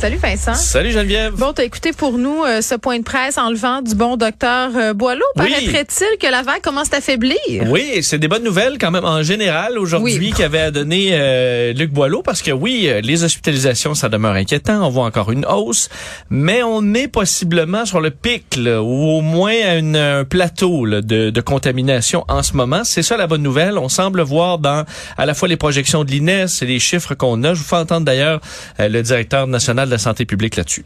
Salut 0.00 0.18
Vincent. 0.18 0.54
Salut 0.54 0.92
Geneviève. 0.92 1.32
Bon, 1.34 1.52
t'as 1.52 1.64
écouté 1.64 1.92
pour 1.92 2.18
nous 2.18 2.44
euh, 2.44 2.60
ce 2.62 2.76
point 2.76 2.98
de 3.00 3.02
presse 3.02 3.36
enlevant 3.36 3.82
du 3.82 3.96
bon 3.96 4.16
docteur 4.16 4.70
euh, 4.76 4.94
Boileau. 4.94 5.24
Oui. 5.34 5.50
Paraîtrait-il 5.50 6.18
que 6.20 6.30
la 6.30 6.42
vague 6.42 6.60
commence 6.62 6.92
à 6.92 7.00
faiblir? 7.00 7.36
Oui, 7.66 7.98
c'est 8.02 8.18
des 8.20 8.28
bonnes 8.28 8.44
nouvelles 8.44 8.78
quand 8.78 8.92
même 8.92 9.04
en 9.04 9.24
général 9.24 9.76
aujourd'hui 9.76 10.16
Oui. 10.16 10.32
qu'avait 10.36 10.60
à 10.60 10.70
donner 10.70 11.08
euh, 11.14 11.72
Luc 11.72 11.90
Boileau 11.90 12.22
parce 12.22 12.42
que 12.42 12.52
oui, 12.52 12.84
euh, 12.86 13.00
les 13.00 13.24
hospitalisations 13.24 13.94
ça 13.96 14.08
demeure 14.08 14.34
inquiétant, 14.34 14.86
on 14.86 14.88
voit 14.88 15.04
encore 15.04 15.32
une 15.32 15.44
hausse, 15.44 15.88
mais 16.30 16.62
on 16.62 16.94
est 16.94 17.08
possiblement 17.08 17.84
sur 17.84 18.00
le 18.00 18.10
pic 18.10 18.54
là, 18.56 18.80
ou 18.80 18.86
au 19.18 19.20
moins 19.20 19.54
à 19.66 19.74
une- 19.74 19.96
un 19.96 20.22
plateau 20.24 20.84
là, 20.84 21.00
de, 21.02 21.30
de 21.30 21.40
contamination 21.40 22.24
en 22.28 22.44
ce 22.44 22.52
moment. 22.52 22.84
C'est 22.84 23.02
ça 23.02 23.16
la 23.16 23.26
bonne 23.26 23.42
nouvelle. 23.42 23.76
On 23.78 23.88
semble 23.88 24.20
voir 24.22 24.58
dans 24.60 24.84
à 25.16 25.26
la 25.26 25.34
fois 25.34 25.48
les 25.48 25.56
projections 25.56 26.04
de 26.04 26.10
l'INES 26.12 26.46
et 26.62 26.66
les 26.66 26.78
chiffres 26.78 27.14
qu'on 27.16 27.42
a. 27.42 27.52
Je 27.54 27.58
vous 27.58 27.66
fais 27.68 27.74
entendre 27.76 28.06
d'ailleurs 28.06 28.40
euh, 28.78 28.88
le 28.88 29.02
directeur 29.02 29.48
national 29.48 29.87
de 29.88 29.92
la 29.92 29.98
santé 29.98 30.24
publique 30.24 30.56
là-dessus. 30.56 30.84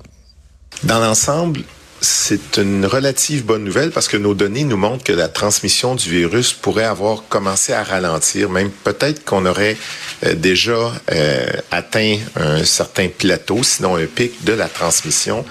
Dans 0.85 0.99
l'ensemble, 0.99 1.61
c'est 2.01 2.57
une 2.57 2.87
relative 2.87 3.45
bonne 3.45 3.63
nouvelle 3.63 3.91
parce 3.91 4.09
que 4.09 4.17
nos 4.17 4.35
données 4.35 4.65
nous 4.65 4.77
montrent 4.77 5.05
que 5.05 5.13
la 5.13 5.29
transmission 5.29 5.95
du 5.95 6.11
virus 6.11 6.53
pourrait 6.53 6.85
avoir 6.85 7.25
commencé 7.29 7.73
à 7.73 7.85
ralentir, 7.85 8.51
même 8.51 8.71
peut-être 8.71 9.25
qu'on 9.25 9.47
aurait 9.47 9.77
euh, 10.25 10.35
déjà 10.35 10.93
euh, 11.13 11.47
atteint 11.71 12.17
un 12.35 12.65
certain 12.65 13.09
plateau, 13.09 13.63
sinon 13.63 13.97
un 13.97 14.07
pic 14.07 14.45
de 14.45 14.53
la 14.53 14.69
transmission. 14.69 15.45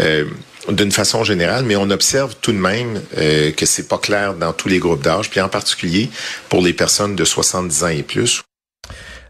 euh, 0.00 0.24
d'une 0.68 0.92
façon 0.92 1.24
générale, 1.24 1.64
mais 1.64 1.76
on 1.76 1.90
observe 1.90 2.34
tout 2.40 2.52
de 2.52 2.58
même 2.58 3.00
euh, 3.16 3.50
que 3.52 3.66
c'est 3.66 3.88
pas 3.88 3.98
clair 3.98 4.34
dans 4.34 4.52
tous 4.52 4.68
les 4.68 4.78
groupes 4.78 5.02
d'âge, 5.02 5.30
puis 5.30 5.40
en 5.40 5.48
particulier 5.48 6.10
pour 6.48 6.60
les 6.62 6.72
personnes 6.72 7.16
de 7.16 7.24
70 7.24 7.84
ans 7.84 7.88
et 7.88 8.02
plus, 8.02 8.42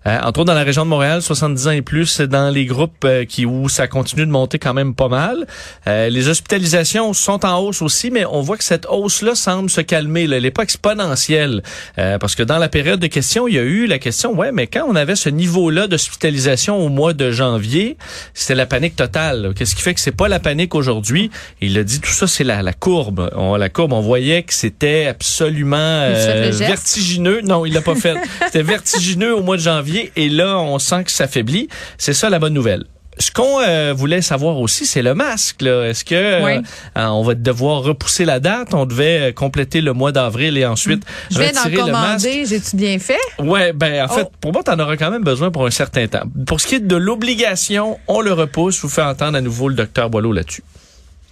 Euh, 0.06 0.18
entre 0.22 0.40
autres 0.40 0.44
dans 0.44 0.54
la 0.54 0.62
région 0.62 0.84
de 0.84 0.90
Montréal, 0.90 1.20
70 1.20 1.68
ans 1.68 1.72
et 1.72 1.82
plus, 1.82 2.06
c'est 2.06 2.26
dans 2.26 2.50
les 2.50 2.64
groupes 2.64 3.04
euh, 3.04 3.24
qui 3.24 3.44
où 3.44 3.68
ça 3.68 3.86
continue 3.86 4.24
de 4.24 4.30
monter 4.30 4.58
quand 4.58 4.72
même 4.72 4.94
pas 4.94 5.08
mal. 5.08 5.46
Euh, 5.86 6.08
les 6.08 6.28
hospitalisations 6.28 7.12
sont 7.12 7.44
en 7.44 7.58
hausse 7.58 7.82
aussi, 7.82 8.10
mais 8.10 8.24
on 8.24 8.40
voit 8.40 8.56
que 8.56 8.64
cette 8.64 8.86
hausse-là 8.88 9.34
semble 9.34 9.68
se 9.68 9.82
calmer. 9.82 10.26
Là. 10.26 10.36
Elle 10.36 10.44
n'est 10.44 10.50
pas 10.50 10.62
exponentielle. 10.62 11.62
Euh, 11.98 12.18
parce 12.18 12.34
que 12.34 12.42
dans 12.42 12.58
la 12.58 12.68
période 12.68 13.00
de 13.00 13.06
questions, 13.08 13.46
il 13.46 13.54
y 13.54 13.58
a 13.58 13.62
eu 13.62 13.86
la 13.86 13.98
question, 13.98 14.34
ouais, 14.34 14.52
mais 14.52 14.66
quand 14.66 14.86
on 14.88 14.96
avait 14.96 15.16
ce 15.16 15.28
niveau-là 15.28 15.86
d'hospitalisation 15.86 16.78
au 16.78 16.88
mois 16.88 17.12
de 17.12 17.30
janvier, 17.30 17.96
c'était 18.32 18.54
la 18.54 18.66
panique 18.66 18.96
totale. 18.96 19.52
Qu'est-ce 19.54 19.74
qui 19.74 19.82
fait 19.82 19.94
que 19.94 20.00
c'est 20.00 20.16
pas 20.16 20.28
la 20.28 20.40
panique 20.40 20.74
aujourd'hui? 20.74 21.30
Il 21.60 21.76
a 21.78 21.84
dit 21.84 22.00
tout 22.00 22.10
ça, 22.10 22.26
c'est 22.26 22.44
la, 22.44 22.62
la 22.62 22.72
courbe. 22.72 23.30
On, 23.36 23.56
la 23.56 23.68
courbe, 23.68 23.92
on 23.92 24.00
voyait 24.00 24.42
que 24.44 24.54
c'était 24.54 25.06
absolument 25.06 25.76
euh, 25.76 26.50
vertigineux. 26.52 27.42
Non, 27.42 27.66
il 27.66 27.74
l'a 27.74 27.82
pas 27.82 27.94
fait. 27.94 28.16
C'était 28.46 28.62
vertigineux 28.62 29.34
au 29.34 29.42
mois 29.42 29.56
de 29.56 29.62
janvier 29.62 29.89
et 30.16 30.28
là, 30.28 30.58
on 30.58 30.78
sent 30.78 31.04
que 31.04 31.10
ça 31.12 31.26
faiblit. 31.28 31.68
C'est 31.98 32.12
ça 32.14 32.30
la 32.30 32.38
bonne 32.38 32.54
nouvelle. 32.54 32.84
Ce 33.18 33.30
qu'on 33.30 33.60
euh, 33.60 33.92
voulait 33.94 34.22
savoir 34.22 34.58
aussi, 34.58 34.86
c'est 34.86 35.02
le 35.02 35.14
masque. 35.14 35.62
Est-ce 35.62 36.04
que 36.06 36.14
euh, 36.14 36.42
Oui. 36.42 36.52
euh, 36.96 37.06
on 37.08 37.22
va 37.22 37.34
devoir 37.34 37.82
repousser 37.82 38.24
la 38.24 38.40
date? 38.40 38.72
On 38.72 38.86
devait 38.86 39.34
compléter 39.34 39.82
le 39.82 39.92
mois 39.92 40.10
d'avril 40.10 40.56
et 40.56 40.64
ensuite 40.64 41.02
Je 41.30 41.38
viens 41.38 41.52
d'en 41.52 41.84
commander. 41.84 42.46
J'ai-tu 42.46 42.76
bien 42.76 42.98
fait? 42.98 43.18
Ouais, 43.38 43.74
ben 43.74 44.04
en 44.04 44.08
fait, 44.08 44.26
Oh. 44.26 44.32
pour 44.40 44.52
moi, 44.54 44.62
t'en 44.62 44.78
auras 44.78 44.96
quand 44.96 45.10
même 45.10 45.24
besoin 45.24 45.50
pour 45.50 45.66
un 45.66 45.70
certain 45.70 46.06
temps. 46.06 46.22
Pour 46.46 46.62
ce 46.62 46.66
qui 46.66 46.76
est 46.76 46.80
de 46.80 46.96
l'obligation, 46.96 47.98
on 48.08 48.22
le 48.22 48.32
repousse. 48.32 48.76
Je 48.76 48.82
vous 48.82 48.88
fais 48.88 49.02
entendre 49.02 49.36
à 49.36 49.42
nouveau 49.42 49.68
le 49.68 49.74
docteur 49.74 50.08
Boileau 50.08 50.32
là-dessus. 50.32 50.62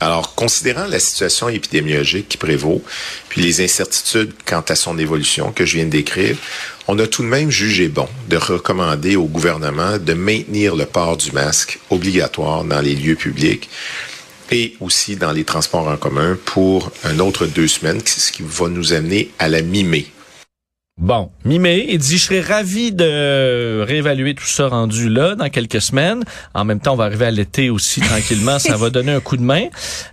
Alors, 0.01 0.37
considérant 0.37 0.87
la 0.87 1.01
situation 1.01 1.49
épidémiologique 1.49 2.29
qui 2.29 2.37
prévaut, 2.37 2.83
puis 3.29 3.43
les 3.43 3.65
incertitudes 3.65 4.33
quant 4.47 4.63
à 4.69 4.77
son 4.77 4.97
évolution 4.97 5.51
que 5.51 5.67
je 5.67 5.77
viens 5.77 5.87
de 5.87 5.91
décrire, 5.91 6.37
on 6.87 6.99
a 7.01 7.07
tout 7.09 7.23
de 7.23 7.29
même 7.29 7.51
jugé 7.51 7.89
bon 7.89 8.09
de 8.29 8.37
recommander 8.37 9.17
au 9.17 9.25
gouvernement 9.25 9.99
de 9.99 10.15
maintenir 10.15 10.77
le 10.77 10.87
port 10.87 11.17
du 11.17 11.33
masque 11.33 11.81
obligatoire 11.91 12.63
dans 12.63 12.81
les 12.81 12.95
lieux 12.95 13.17
publics 13.17 13.69
et 14.53 14.77
aussi 14.81 15.17
dans 15.17 15.33
les 15.33 15.45
transports 15.45 15.89
en 15.89 15.97
commun 15.97 16.39
pour 16.45 16.93
un 17.03 17.19
autre 17.19 17.47
deux 17.47 17.69
semaines, 17.69 18.01
ce 18.05 18.31
qui 18.31 18.43
va 18.47 18.69
nous 18.69 18.93
amener 18.93 19.31
à 19.41 19.49
la 19.49 19.63
mi-mai. 19.63 20.07
Bon, 20.99 21.31
mi-mai, 21.45 21.87
il 21.91 21.99
dit, 21.99 22.19
je 22.19 22.25
serais 22.25 22.41
ravi 22.41 22.91
de 22.91 23.85
réévaluer 23.87 24.35
tout 24.35 24.47
ça 24.47 24.67
rendu 24.67 25.09
là 25.09 25.37
dans 25.37 25.49
quelques 25.49 25.81
semaines. 25.81 26.25
En 26.55 26.65
même 26.65 26.81
temps, 26.81 26.95
on 26.95 26.97
va 26.97 27.05
arriver 27.05 27.27
à 27.27 27.31
l'été 27.31 27.71
aussi 27.71 28.01
tranquillement, 28.01 28.59
ça 28.59 28.77
va 28.77 28.91
donner 28.91 29.13
un 29.13 29.21
coup 29.21 29.37
de 29.37 29.43
main. 29.43 29.67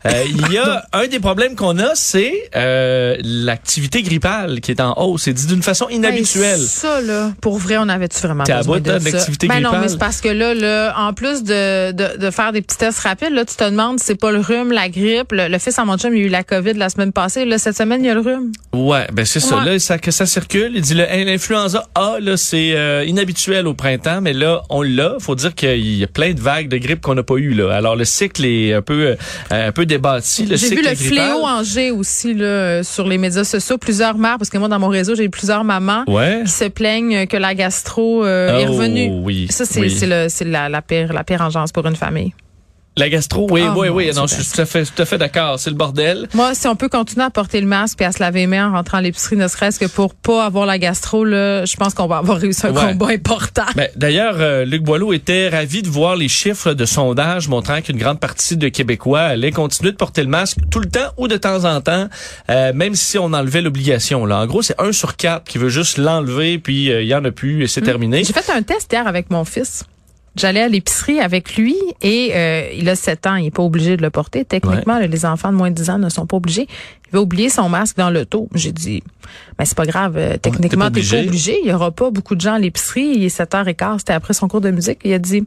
Euh, 0.06 0.24
il 0.30 0.54
y 0.54 0.60
a 0.60 0.86
un 0.94 1.08
des 1.08 1.20
problèmes 1.20 1.56
qu'on 1.56 1.80
a, 1.80 1.96
c'est 1.96 2.50
euh, 2.56 3.18
l'activité 3.24 4.04
grippale 4.04 4.62
qui 4.62 4.70
est 4.70 4.80
en 4.80 4.94
hausse. 4.98 5.24
C'est 5.24 5.34
dit 5.34 5.48
d'une 5.48 5.64
façon 5.64 5.90
inhabituelle. 5.90 6.60
Hey, 6.60 6.68
ça, 6.68 7.02
là, 7.02 7.32
pour 7.42 7.58
vrai, 7.58 7.78
on 7.80 7.90
avait-tu 7.90 8.20
vraiment 8.20 8.44
T'es 8.44 8.52
à 8.52 8.62
bout, 8.62 8.80
de 8.80 8.92
l'activité 8.92 9.48
ben 9.48 9.56
non, 9.56 9.70
grippale? 9.70 9.82
mais 9.82 9.88
c'est 9.88 9.98
parce 9.98 10.22
que 10.22 10.30
là, 10.30 10.54
là, 10.54 10.94
en 11.00 11.14
plus 11.14 11.42
de, 11.42 11.94
de, 11.94 12.18
de 12.18 12.30
faire 12.30 12.52
des 12.52 12.62
petits 12.62 12.78
tests 12.78 13.00
rapides, 13.00 13.34
là, 13.34 13.44
tu 13.44 13.56
te 13.56 13.64
demandes 13.64 14.00
si 14.00 14.06
c'est 14.06 14.16
pas 14.16 14.32
le 14.32 14.40
rhume, 14.40 14.72
la 14.72 14.90
grippe. 14.90 15.32
Le, 15.32 15.48
le 15.48 15.58
fils 15.58 15.80
à 15.80 15.86
mon 15.86 15.98
chum, 15.98 16.16
il 16.16 16.24
a 16.24 16.26
eu 16.28 16.30
la 16.30 16.44
COVID 16.44 16.74
la 16.74 16.90
semaine 16.90 17.12
passée. 17.12 17.46
Là, 17.46 17.58
cette 17.58 17.76
semaine, 17.76 18.04
il 18.04 18.08
y 18.08 18.10
a 18.12 18.14
le 18.14 18.20
rhume. 18.20 18.52
Ouais, 18.72 19.08
ben 19.12 19.26
c'est 19.26 19.40
ça. 19.40 19.64
Là, 19.64 19.80
ça, 19.80 19.98
que 19.98 20.12
ça 20.12 20.28
circule. 20.28 20.75
Il 20.76 20.82
dit 20.82 20.94
le- 20.94 21.06
l'influenza 21.26 21.88
A, 21.96 22.18
là, 22.20 22.36
c'est 22.36 22.74
euh, 22.76 23.06
inhabituel 23.06 23.66
au 23.66 23.74
printemps, 23.74 24.20
mais 24.22 24.34
là, 24.34 24.62
on 24.70 24.82
l'a. 24.82 25.16
Faut 25.20 25.34
dire 25.36 25.56
qu'il 25.56 25.96
y 25.98 26.04
a 26.04 26.08
plein 26.08 26.34
de 26.34 26.40
vagues 26.42 26.68
de 26.68 26.78
grippe 26.78 27.00
qu'on 27.00 27.16
n'a 27.16 27.24
pas 27.24 27.36
eu 27.38 27.54
là. 27.54 27.74
Alors 27.74 27.96
le 27.96 28.04
cycle 28.04 28.44
est 28.46 28.74
un 28.74 28.82
peu 28.82 29.08
euh, 29.08 29.68
un 29.68 29.72
peu 29.72 29.86
débattu. 29.86 30.44
J'ai 30.52 30.70
vu 30.76 30.84
le 30.84 30.94
fléau 30.94 31.46
en 31.46 31.64
G 31.64 31.92
aussi 31.92 32.34
là, 32.34 32.84
sur 32.84 33.08
les 33.08 33.18
médias 33.18 33.46
sociaux. 33.46 33.78
Plusieurs 33.78 34.18
mères, 34.18 34.38
parce 34.38 34.50
que 34.50 34.58
moi, 34.58 34.68
dans 34.68 34.80
mon 34.80 34.90
réseau, 34.90 35.16
j'ai 35.16 35.24
eu 35.24 35.30
plusieurs 35.30 35.64
mamans 35.64 36.04
Ouais. 36.08 36.42
qui 36.46 36.52
se 36.52 36.66
plaignent 36.66 37.26
que 37.28 37.38
la 37.38 37.56
gastro 37.56 38.26
euh, 38.26 38.60
est 38.60 38.68
Oh, 38.68 38.74
revenue. 38.74 39.10
oui, 39.24 39.48
Ça, 39.50 39.64
oui. 39.80 39.90
c'est 40.30 40.46
la, 40.46 40.68
la 40.70 40.82
pire 40.82 41.14
la 41.14 41.24
pire 41.24 41.40
engeance 41.42 41.72
pour 41.72 41.86
une 41.88 41.96
famille. 41.96 42.34
La 42.98 43.10
gastro, 43.10 43.48
oui, 43.52 43.62
Ah, 43.68 43.74
oui, 43.78 43.90
oui. 43.90 44.10
Non, 44.16 44.26
je 44.26 44.36
suis 44.36 44.46
tout 44.54 44.62
à 44.62 44.66
fait, 44.66 44.86
tout 44.86 45.02
à 45.02 45.06
fait 45.06 45.18
d'accord. 45.18 45.60
C'est 45.60 45.70
le 45.70 45.76
bordel. 45.76 46.30
Moi, 46.34 46.56
si 46.56 46.66
on 46.68 46.78
peut 46.78 46.88
continuer 46.88 47.26
à 47.26 47.30
porter 47.30 47.60
le 47.60 47.68
masque 47.68 48.02
et 48.02 48.06
à 48.06 48.14
se 48.14 48.20
laver 48.20 48.40
les 48.42 48.48
mains 48.48 48.70
en 48.70 48.72
rentrant 48.72 49.00
à 49.00 49.02
l'épicerie, 49.02 49.36
ne 49.36 49.50
serait-ce 49.50 49.80
que 49.80 49.86
pour 49.86 50.16
pas 50.16 50.46
avoir 50.46 50.66
la 50.66 50.78
gastro, 50.80 51.26
là, 51.26 51.66
je 51.66 51.76
pense 51.76 51.94
qu'on 51.94 52.08
va 52.08 52.20
avoir 52.20 52.38
réussi 52.38 52.66
un 52.68 52.72
Ouais. 52.74 52.92
combat 52.94 53.08
important. 53.10 53.66
Ben, 53.76 53.90
D'ailleurs, 53.98 54.36
euh, 54.40 54.64
Luc 54.64 54.82
Boileau 54.84 55.12
était 55.12 55.50
ravi 55.50 55.82
de 55.82 55.90
voir 55.90 56.16
les 56.16 56.30
chiffres 56.30 56.74
de 56.74 56.86
sondage 56.86 57.50
montrant 57.50 57.82
qu'une 57.82 57.98
grande 57.98 58.20
partie 58.22 58.56
de 58.56 58.70
Québécois 58.70 59.22
allaient 59.22 59.52
continuer 59.52 59.92
de 59.92 59.98
porter 59.98 60.22
le 60.24 60.30
masque 60.30 60.58
tout 60.72 60.80
le 60.80 60.90
temps 60.90 61.12
ou 61.18 61.28
de 61.28 61.36
temps 61.36 61.66
en 61.66 61.82
temps, 61.82 62.08
euh, 62.50 62.72
même 62.74 62.96
si 62.96 63.18
on 63.18 63.34
enlevait 63.34 63.62
l'obligation. 63.62 64.26
Là, 64.26 64.40
En 64.40 64.46
gros, 64.46 64.62
c'est 64.62 64.80
un 64.80 64.94
sur 64.94 65.18
quatre 65.18 65.44
qui 65.44 65.58
veut 65.58 65.68
juste 65.70 65.98
l'enlever, 65.98 66.60
puis 66.60 66.90
euh, 66.92 67.02
il 67.02 67.08
y 67.10 67.16
en 67.16 67.26
a 67.26 67.32
plus 67.32 67.62
et 67.64 67.68
c'est 67.68 67.82
terminé. 67.82 68.24
J'ai 68.24 68.32
fait 68.34 68.50
un 68.52 68.62
test 68.62 68.90
hier 68.94 69.06
avec 69.06 69.30
mon 69.32 69.44
fils. 69.44 69.84
J'allais 70.36 70.62
à 70.62 70.68
l'épicerie 70.68 71.20
avec 71.20 71.56
lui 71.56 71.76
et 72.02 72.32
euh, 72.36 72.70
il 72.74 72.90
a 72.90 72.96
7 72.96 73.28
ans, 73.28 73.36
il 73.36 73.48
est 73.48 73.52
pas 73.52 73.64
obligé 73.64 73.96
de 73.96 74.02
le 74.02 74.10
porter. 74.10 74.44
Techniquement, 74.44 75.00
les 75.00 75.26
enfants 75.26 75.52
de 75.52 75.58
moins 75.58 75.70
de 75.70 75.76
10 75.76 75.90
ans 75.92 75.98
ne 75.98 76.10
sont 76.10 76.26
pas 76.26 76.38
obligés. 76.38 76.68
Il 77.08 77.14
va 77.14 77.22
oublier 77.22 77.50
son 77.50 77.70
masque 77.70 77.98
dans 77.98 78.10
l'auto. 78.10 78.50
J'ai 78.54 78.74
dit, 78.74 79.02
ben 79.58 79.64
c'est 79.64 79.78
pas 79.78 79.86
grave, 79.86 80.16
euh, 80.18 80.38
techniquement 80.38 80.92
t'es 80.92 81.02
pas 81.02 81.20
obligé. 81.20 81.60
Il 81.64 81.70
y 81.70 81.74
aura 81.74 81.92
pas 81.92 82.12
beaucoup 82.12 82.36
de 82.36 82.42
gens 82.42 82.56
à 82.56 82.60
l'épicerie. 82.60 83.14
Il 83.16 83.24
est 83.24 83.36
7h15, 83.36 84.00
c'était 84.00 84.14
après 84.14 84.34
son 84.34 84.48
cours 84.48 84.62
de 84.62 84.72
musique. 84.72 85.00
Il 85.06 85.14
a 85.14 85.20
dit, 85.20 85.46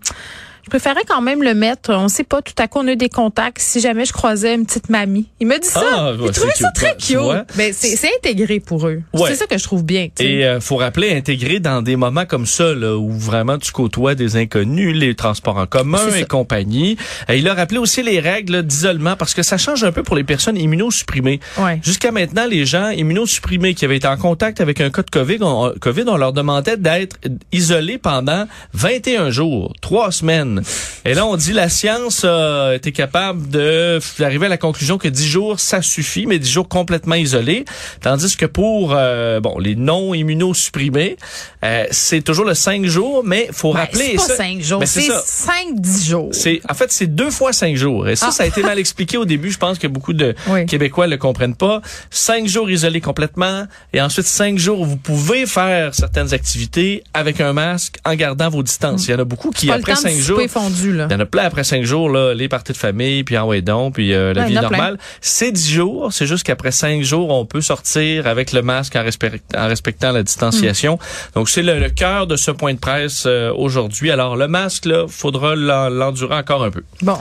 je 0.69 0.71
préférais 0.71 1.05
quand 1.09 1.23
même 1.23 1.43
le 1.43 1.55
mettre. 1.55 1.95
On 1.95 2.09
sait 2.09 2.25
pas, 2.25 2.43
tout 2.43 2.53
à 2.59 2.69
coup 2.69 2.81
on 2.81 2.87
a 2.89 2.93
eu 2.93 2.97
des 2.97 3.09
contacts. 3.09 3.59
Si 3.59 3.81
jamais 3.81 4.05
je 4.05 4.13
croisais 4.13 4.55
une 4.55 4.67
petite 4.67 4.91
mamie, 4.91 5.27
il 5.41 5.47
me 5.47 5.59
dit 5.59 5.67
ça. 5.67 5.83
Ah, 5.83 6.13
il 6.15 6.31
trouvait 6.31 6.53
ça 6.53 6.71
très 6.73 6.95
cute. 6.95 7.17
Ben 7.57 7.73
c'est 7.73 8.11
intégré 8.19 8.61
pour 8.61 8.87
eux. 8.87 9.01
Ouais. 9.15 9.29
C'est 9.29 9.37
ça 9.37 9.47
que 9.47 9.57
je 9.57 9.65
trouve 9.65 9.83
bien. 9.83 10.09
Et 10.21 10.45
euh, 10.45 10.61
faut 10.61 10.77
rappeler, 10.77 11.17
intégré 11.17 11.59
dans 11.59 11.81
des 11.81 11.97
moments 11.97 12.27
comme 12.27 12.45
ça, 12.45 12.75
là, 12.75 12.99
où 12.99 13.11
vraiment 13.11 13.57
tu 13.57 13.73
côtoies 13.73 14.15
des 14.15 14.37
inconnus, 14.37 14.95
les 14.95 15.15
transports 15.15 15.57
en 15.57 15.65
commun 15.65 16.07
et 16.15 16.25
compagnie. 16.25 16.99
Euh, 17.31 17.37
il 17.37 17.49
a 17.49 17.55
rappelé 17.55 17.79
aussi 17.79 18.03
les 18.03 18.21
règles 18.21 18.63
d'isolement 18.63 19.17
parce 19.17 19.33
que 19.33 19.43
ça 19.43 19.57
change 19.57 19.85
un 19.85 19.93
peu 19.93 20.03
pour 20.03 20.17
les 20.17 20.25
personnes 20.25 20.59
immunosupprimées. 20.59 21.41
Ouais. 21.57 21.81
Jusqu'à 21.83 22.13
maintenant, 22.13 22.47
les 22.47 22.67
gens 22.67 22.91
immunosupprimés 22.91 23.73
qui 23.73 23.87
avaient 23.87 23.97
été 23.97 24.09
en 24.09 24.19
contact 24.19 24.61
avec 24.61 24.83
un 24.83 24.91
cas 24.91 25.03
de 25.03 25.11
COVID, 25.11 25.39
on, 25.41 25.73
COVID, 25.81 26.05
on 26.09 26.19
leur 26.19 26.35
demandait 26.35 26.77
d'être 26.77 27.17
isolés 27.53 27.97
pendant 27.97 28.47
21 28.75 29.31
jours, 29.31 29.73
trois 29.81 30.13
semaines. 30.13 30.58
Semaine. 30.65 31.03
Et 31.05 31.15
là, 31.15 31.27
on 31.27 31.37
dit 31.37 31.53
la 31.53 31.69
science 31.69 32.25
a 32.25 32.75
été 32.75 32.93
capable 32.93 33.49
de 33.49 33.99
d'arriver 34.19 34.47
à 34.47 34.49
la 34.49 34.57
conclusion 34.59 34.99
que 34.99 35.09
10 35.09 35.27
jours, 35.27 35.61
ça 35.61 35.83
suffit, 35.83 36.27
mais 36.27 36.39
10 36.39 36.51
jours 36.51 36.69
complètement 36.69 37.15
isolés. 37.15 37.65
Tandis 38.01 38.37
que 38.37 38.47
pour 38.47 38.93
euh, 38.95 39.41
bon 39.41 39.59
les 39.59 39.75
non 39.77 40.15
immunosupprimés, 40.15 41.17
euh, 41.65 41.85
c'est 41.91 42.23
toujours 42.23 42.45
le 42.45 42.55
5 42.55 42.85
jours, 42.85 43.23
mais 43.25 43.49
faut 43.53 43.73
Ben, 43.73 43.81
rappeler 43.81 44.11
c'est 44.13 44.17
pas 44.17 44.23
ça- 44.23 44.37
5 44.37 44.61
jours, 44.61 44.81
Ben, 44.81 44.87
c'est 44.87 45.03
ça. 45.03 45.23
5-10 45.25 46.09
jours. 46.09 46.29
C'est 46.33 46.61
en 46.69 46.75
fait 46.75 46.91
c'est 46.93 47.07
deux 47.07 47.31
fois 47.31 47.53
cinq 47.53 47.77
jours 47.77 48.09
et 48.09 48.17
ça 48.17 48.27
Ah. 48.29 48.33
ça 48.33 48.43
a 48.45 48.47
été 48.47 48.63
mal 48.63 48.79
expliqué 48.79 49.17
au 49.17 49.25
début. 49.25 49.51
Je 49.51 49.59
pense 49.59 49.79
que 49.79 49.87
beaucoup 49.87 50.13
de 50.13 50.35
Oui. 50.49 50.67
Québécois 50.67 51.07
le 51.07 51.17
comprennent 51.17 51.55
pas. 51.57 51.81
Cinq 52.11 52.47
jours 52.47 52.71
isolés 52.71 53.01
complètement 53.01 53.67
et 53.93 54.01
ensuite 54.01 54.27
cinq 54.27 54.59
jours 54.59 54.81
où 54.81 54.85
vous 54.85 54.97
pouvez 54.97 55.47
faire 55.47 55.95
certaines 55.95 56.33
activités 56.35 57.03
avec 57.15 57.41
un 57.41 57.53
masque 57.53 57.97
en 58.05 58.15
gardant 58.15 58.49
vos 58.51 58.63
distances. 58.63 59.07
Il 59.07 59.13
y 59.13 59.15
en 59.15 59.19
a 59.19 59.25
beaucoup 59.25 59.51
qui 59.51 59.71
après 59.71 59.95
temps 59.95 60.03
de 60.03 60.09
cinq 60.09 60.19
jours 60.19 60.48
souper 60.49 60.61
fondu, 60.61 60.93
là. 60.97 61.07
il 61.09 61.13
y 61.13 61.17
en 61.17 61.21
a 61.21 61.27
plein 61.27 61.45
après 61.45 61.65
cinq 61.65 61.85
jours, 61.85 62.09
là, 62.11 62.35
les 62.35 62.49
parties 62.49 62.73
de 62.73 62.77
famille, 62.77 63.25
puis 63.25 63.37
en 63.39 63.47
ouais 63.47 63.63
donc, 63.63 63.95
puis 63.95 64.13
euh, 64.13 64.33
la 64.35 64.43
Ouais, 64.43 64.49
vie 64.49 64.55
normale. 64.55 64.99
C'est 65.21 65.53
dix 65.53 65.71
jours, 65.73 66.13
c'est 66.13 66.27
juste 66.27 66.45
qu'après 66.45 66.71
cinq 66.73 67.03
jours, 67.03 67.31
on 67.31 67.45
peut 67.47 67.61
sortir 67.61 68.27
avec 68.27 68.53
le 68.53 68.63
masque 68.63 68.97
en, 68.97 69.03
respect- 69.05 69.41
en 69.57 69.67
respectant 69.69 70.13
la 70.13 70.23
distanciation. 70.23 70.95
Mm. 70.95 71.35
Donc 71.37 71.49
c'est 71.49 71.63
le, 71.63 71.79
le 71.79 71.91
cœur 71.91 72.27
de 72.27 72.37
ce 72.37 72.51
point 72.51 72.75
de 72.75 72.79
presse 72.79 73.25
euh, 73.27 73.53
aujourd'hui. 73.55 74.11
Alors 74.11 74.37
le 74.37 74.49
masque, 74.49 74.85
là, 74.87 75.07
faudra 75.09 75.55
l'en- 75.57 75.89
l'endurer 75.89 76.35
encore 76.37 76.65
un 76.65 76.71
peu. 76.71 76.83
Bon, 77.03 77.17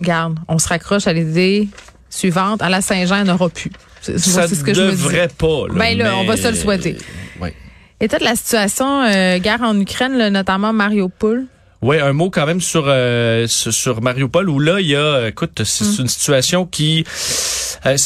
garde, 0.00 0.38
on 0.48 0.58
se 0.58 0.68
raccroche 0.68 1.06
à 1.06 1.12
l'idée 1.12 1.68
suivante. 2.10 2.60
À 2.62 2.68
la 2.68 2.80
Saint-Jean, 2.80 3.16
il 3.18 3.24
n'y 3.24 3.30
en 3.30 3.34
aura 3.34 3.48
plus. 3.48 3.70
C'est 4.00 4.18
Ça 4.18 4.48
c'est 4.48 4.56
ce 4.56 4.64
que 4.64 4.74
je 4.74 4.82
me 4.82 4.90
dis. 4.90 4.96
devrait 4.96 5.28
pas. 5.28 5.68
Là, 5.68 5.74
Ben 5.74 5.96
là, 5.98 6.16
on 6.16 6.24
va 6.24 6.34
mais- 6.34 6.40
se 6.42 6.48
le 6.48 6.54
souhaiter. 6.54 6.96
Ouais. 7.40 7.54
État 8.00 8.18
de 8.18 8.24
la 8.24 8.34
situation, 8.34 9.04
euh, 9.04 9.38
guerre 9.38 9.62
en 9.62 9.78
Ukraine, 9.78 10.18
là, 10.18 10.28
notamment 10.28 10.72
Mariupol. 10.72 11.46
Oui, 11.82 11.98
un 11.98 12.12
mot 12.12 12.30
quand 12.30 12.46
même 12.46 12.60
sur 12.60 12.84
euh, 12.86 13.46
sur, 13.48 14.00
Mariupol 14.02 14.48
où 14.48 14.60
là 14.60 14.80
il 14.80 14.86
y 14.86 14.94
a 14.94 15.00
euh, 15.00 15.28
écoute 15.28 15.62
c'est 15.64 15.84
Mm. 15.84 16.02
une 16.02 16.08
situation 16.08 16.64
qui 16.64 17.04
euh, 17.86 17.96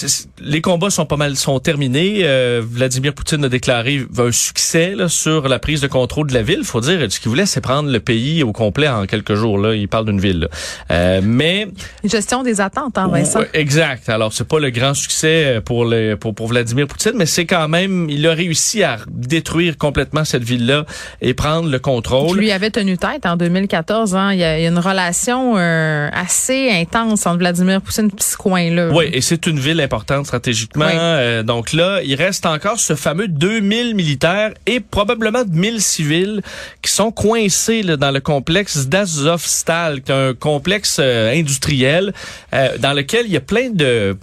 les 0.40 0.60
combats 0.60 0.90
sont 0.90 1.06
pas 1.06 1.16
mal 1.16 1.36
sont 1.36 1.58
terminés. 1.60 2.20
Euh, 2.22 2.62
Vladimir 2.64 3.14
Poutine 3.14 3.44
a 3.44 3.48
déclaré 3.48 4.02
un 4.18 4.32
succès 4.32 4.94
là, 4.94 5.08
sur 5.08 5.48
la 5.48 5.58
prise 5.58 5.80
de 5.80 5.86
contrôle 5.86 6.28
de 6.28 6.34
la 6.34 6.42
ville. 6.42 6.64
Faut 6.64 6.80
dire 6.80 7.00
ce 7.10 7.20
qu'il 7.20 7.28
voulait 7.28 7.46
c'est 7.46 7.60
prendre 7.60 7.90
le 7.90 8.00
pays 8.00 8.42
au 8.42 8.52
complet 8.52 8.88
en 8.88 9.06
quelques 9.06 9.34
jours 9.34 9.58
là. 9.58 9.74
Il 9.74 9.88
parle 9.88 10.06
d'une 10.06 10.20
ville. 10.20 10.40
là. 10.40 10.48
Euh, 10.90 11.20
mais 11.22 11.68
Une 12.02 12.10
gestion 12.10 12.42
des 12.42 12.60
attentes, 12.60 12.98
hein, 12.98 13.08
Vincent. 13.08 13.40
Exact. 13.52 14.08
Alors 14.08 14.32
c'est 14.32 14.46
pas 14.48 14.58
le 14.58 14.70
grand 14.70 14.94
succès 14.94 15.56
euh, 15.56 15.60
pour 15.60 15.84
le 15.84 16.16
pour, 16.16 16.34
pour 16.34 16.48
Vladimir 16.48 16.86
Poutine, 16.86 17.12
mais 17.14 17.26
c'est 17.26 17.46
quand 17.46 17.68
même 17.68 18.08
il 18.08 18.26
a 18.26 18.32
réussi 18.32 18.82
à 18.82 18.98
détruire 19.08 19.76
complètement 19.76 20.24
cette 20.24 20.44
ville 20.44 20.66
là 20.66 20.86
et 21.20 21.34
prendre 21.34 21.68
le 21.68 21.78
Qui 21.78 21.82
contrôle. 21.82 22.38
lui 22.38 22.52
avait 22.52 22.70
tenu 22.70 22.96
tête 22.96 23.26
en 23.26 23.36
2014. 23.36 24.14
Hein. 24.14 24.32
Il, 24.32 24.38
y 24.38 24.44
a, 24.44 24.66
une 24.66 24.78
relation 24.78 25.54
euh, 25.56 26.08
assez 26.12 26.70
intense 26.70 27.26
entre 27.26 27.38
Vladimir 27.38 27.80
Poutine 27.80 28.06
et 28.06 28.22
ce 28.22 28.36
coin-là. 28.36 28.90
Oui, 28.92 29.06
et 29.12 29.20
c'est 29.20 29.46
une 29.46 29.58
ville 29.66 29.80
importante 29.80 30.26
stratégiquement. 30.26 30.86
Oui. 30.86 30.92
Euh, 30.94 31.42
donc 31.42 31.72
là, 31.72 32.00
il 32.02 32.14
reste 32.14 32.46
encore 32.46 32.78
ce 32.78 32.94
fameux 32.94 33.28
2000 33.28 33.94
militaires 33.94 34.52
et 34.66 34.80
probablement 34.80 35.44
1000 35.46 35.80
civils 35.80 36.42
qui 36.82 36.92
sont 36.92 37.10
coincés 37.10 37.82
là, 37.82 37.96
dans 37.96 38.10
le 38.10 38.20
complexe 38.20 38.86
d'Azovstal, 38.86 40.02
qui 40.02 40.12
est 40.12 40.14
un 40.14 40.34
complexe 40.34 40.98
euh, 41.00 41.32
industriel 41.32 42.14
euh, 42.54 42.78
dans 42.78 42.92
lequel 42.92 43.26
il 43.26 43.32
y 43.32 43.36
a 43.36 43.40
plein 43.40 43.70
de 43.70 44.16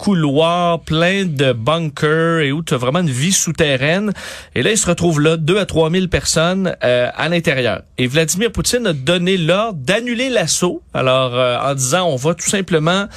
couloirs, 0.00 0.80
plein 0.80 1.26
de 1.26 1.52
bunkers 1.52 2.40
et 2.40 2.52
où 2.52 2.62
tu 2.62 2.72
as 2.72 2.78
vraiment 2.78 3.00
une 3.00 3.10
vie 3.10 3.32
souterraine. 3.32 4.12
Et 4.54 4.62
là, 4.62 4.70
il 4.70 4.78
se 4.78 4.86
retrouve 4.86 5.20
là, 5.20 5.36
2 5.36 5.58
à 5.58 5.66
3 5.66 5.90
000 5.90 6.06
personnes 6.06 6.74
euh, 6.82 7.10
à 7.14 7.28
l'intérieur. 7.28 7.82
Et 7.98 8.06
Vladimir 8.06 8.50
Poutine 8.50 8.86
a 8.86 8.92
donné 8.94 9.36
l'ordre 9.36 9.78
d'annuler 9.78 10.30
l'assaut. 10.30 10.82
Alors, 10.94 11.34
euh, 11.34 11.58
en 11.58 11.74
disant, 11.74 12.08
on 12.08 12.16
va 12.16 12.34
tout 12.34 12.48
simplement 12.48 13.08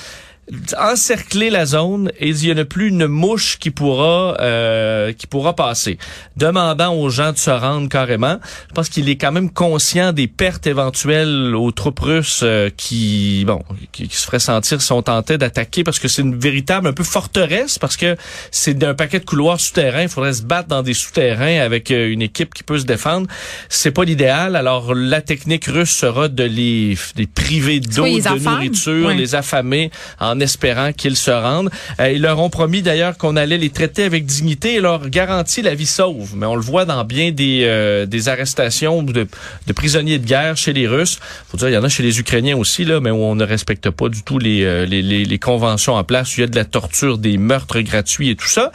encercler 0.78 1.50
la 1.50 1.66
zone 1.66 2.12
et 2.20 2.30
il 2.30 2.36
n'y 2.36 2.52
en 2.52 2.58
a 2.58 2.66
plus 2.66 2.90
une 2.90 3.08
mouche 3.08 3.58
qui 3.60 3.72
pourra 3.72 4.36
euh, 4.42 5.14
qui 5.14 5.26
pourra 5.26 5.56
passer. 5.56 5.98
Demandant 6.36 6.94
aux 6.94 7.10
gens 7.10 7.32
de 7.32 7.38
se 7.38 7.50
rendre 7.50 7.88
carrément 7.88 8.40
je 8.70 8.74
pense 8.74 8.90
qu'il 8.90 9.08
est 9.10 9.16
quand 9.16 9.32
même 9.32 9.50
conscient 9.50 10.12
des 10.12 10.28
pertes 10.28 10.68
éventuelles 10.68 11.56
aux 11.56 11.72
troupes 11.72 12.00
russes 12.00 12.42
euh, 12.44 12.70
qui 12.76 13.46
bon 13.48 13.64
qui, 13.94 14.10
qui 14.10 14.16
se 14.16 14.26
feraient 14.26 14.40
sentir 14.40 14.82
si 14.82 14.92
on 14.92 15.02
tentait 15.02 15.38
d'attaquer 15.38 15.84
parce 15.84 16.00
que 16.00 16.10
c'est 16.10 16.22
une 16.22 16.38
véritable 16.38 16.88
un 16.88 16.94
peu 16.94 17.04
forteresse 17.04 17.80
parce 17.80 17.96
que 17.96 18.18
c'est 18.52 18.74
d'un 18.74 18.94
paquet 18.94 19.20
de 19.20 19.26
couloirs 19.26 19.60
souterrains. 19.60 20.04
Il 20.04 20.10
faudrait 20.10 20.34
se 20.34 20.44
battre 20.44 20.68
dans 20.68 20.84
des 20.84 20.94
souterrains 20.94 21.62
avec 21.62 21.90
euh, 21.92 22.12
une 22.12 22.22
équipe 22.22 22.54
qui 22.54 22.64
peut 22.64 22.80
se 22.80 22.86
défendre. 22.86 23.28
C'est 23.70 23.92
pas 23.92 24.04
l'idéal. 24.04 24.56
Alors 24.56 24.94
la 24.94 25.22
technique 25.22 25.66
russe 25.66 25.92
sera 25.92 26.28
de 26.28 26.44
les, 26.44 26.98
les 27.16 27.28
priver 27.28 27.80
d'eau 27.80 28.04
de 28.04 28.44
nourriture 28.44 29.14
les 29.14 29.36
affamés 29.36 29.92
en 30.20 30.33
espérant 30.40 30.92
qu'ils 30.94 31.18
se 31.18 31.32
rendent. 31.32 31.70
Euh, 32.00 32.12
ils 32.12 32.22
leur 32.22 32.40
ont 32.40 32.50
promis 32.50 32.82
d'ailleurs 32.82 33.18
qu'on 33.18 33.36
allait 33.36 33.58
les 33.58 33.70
traiter 33.70 34.04
avec 34.04 34.26
dignité 34.26 34.76
et 34.76 34.80
leur 34.80 35.10
garantir 35.10 35.64
la 35.64 35.76
vie 35.76 35.86
sauve. 35.86 36.36
Mais 36.36 36.46
on 36.46 36.56
le 36.56 36.62
voit 36.62 36.86
dans 36.86 37.04
bien 37.04 37.32
des, 37.32 37.62
euh, 37.64 38.06
des 38.06 38.30
arrestations 38.30 39.04
de, 39.04 39.28
de 39.68 39.74
prisonniers 39.74 40.20
de 40.20 40.26
guerre 40.26 40.58
chez 40.58 40.74
les 40.74 40.88
Russes. 40.88 41.20
Faut 41.50 41.58
dire, 41.58 41.70
il 41.70 41.74
y 41.74 41.78
en 41.78 41.84
a 41.84 41.90
chez 41.90 42.04
les 42.04 42.20
Ukrainiens 42.20 42.58
aussi, 42.58 42.86
là, 42.86 43.00
mais 43.00 43.12
où 43.12 43.18
on 43.24 43.36
ne 43.36 43.44
respecte 43.46 43.90
pas 43.90 44.10
du 44.10 44.24
tout 44.24 44.40
les, 44.40 44.64
euh, 44.64 44.86
les, 44.86 45.02
les, 45.02 45.26
les 45.26 45.40
conventions 45.40 45.94
en 45.96 46.04
place. 46.04 46.38
Il 46.38 46.42
y 46.42 46.44
a 46.44 46.48
de 46.48 46.56
la 46.56 46.66
torture, 46.66 47.18
des 47.18 47.38
meurtres 47.38 47.80
gratuits 47.82 48.30
et 48.30 48.36
tout 48.36 48.48
ça. 48.48 48.72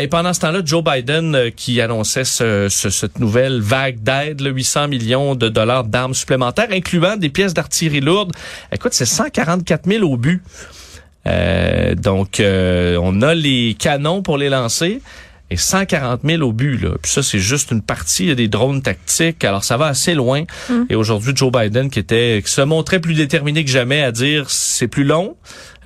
Et 0.00 0.08
pendant 0.08 0.32
ce 0.32 0.40
temps-là, 0.40 0.60
Joe 0.64 0.82
Biden 0.84 1.50
qui 1.56 1.80
annonçait 1.80 2.24
ce, 2.24 2.68
ce- 2.68 2.90
cette 2.90 3.18
nouvelle 3.18 3.60
vague 3.60 4.02
d'aide, 4.02 4.40
là, 4.40 4.50
800 4.50 4.88
millions 4.88 5.34
de 5.34 5.48
dollars 5.48 5.84
d'armes 5.84 6.14
supplémentaires, 6.14 6.68
incluant 6.70 7.16
des 7.16 7.28
pièces 7.28 7.54
d'artillerie 7.54 8.00
lourde. 8.00 8.32
Écoute, 8.72 8.92
c'est 8.94 9.04
144 9.06 9.86
000 9.88 10.04
au 10.04 10.16
but. 10.16 10.42
Euh, 11.28 11.94
donc, 11.94 12.40
euh, 12.40 12.98
on 13.02 13.22
a 13.22 13.34
les 13.34 13.76
canons 13.78 14.22
pour 14.22 14.38
les 14.38 14.48
lancer 14.48 15.00
et 15.50 15.56
140 15.56 16.20
000 16.24 16.42
au 16.42 16.52
but. 16.52 16.76
Là. 16.78 16.90
Puis 17.02 17.10
ça, 17.10 17.22
c'est 17.22 17.38
juste 17.38 17.70
une 17.70 17.82
partie. 17.82 18.24
Il 18.24 18.28
y 18.28 18.32
a 18.32 18.34
des 18.34 18.48
drones 18.48 18.82
tactiques. 18.82 19.44
Alors, 19.44 19.64
ça 19.64 19.76
va 19.76 19.86
assez 19.86 20.14
loin. 20.14 20.44
Et 20.90 20.94
aujourd'hui, 20.94 21.32
Joe 21.34 21.50
Biden, 21.50 21.90
qui 21.90 21.98
était, 21.98 22.42
qui 22.44 22.50
se 22.50 22.60
montrait 22.60 23.00
plus 23.00 23.14
déterminé 23.14 23.64
que 23.64 23.70
jamais 23.70 24.02
à 24.02 24.12
dire 24.12 24.50
c'est 24.50 24.88
plus 24.88 25.04
long 25.04 25.36